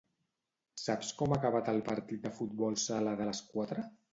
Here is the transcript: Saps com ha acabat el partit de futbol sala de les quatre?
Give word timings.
Saps 0.83 1.11
com 1.19 1.35
ha 1.35 1.37
acabat 1.43 1.69
el 1.75 1.83
partit 1.91 2.25
de 2.27 2.35
futbol 2.41 2.81
sala 2.89 3.17
de 3.21 3.31
les 3.33 3.47
quatre? 3.53 3.87